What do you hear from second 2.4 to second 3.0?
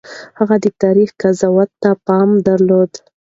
درلود.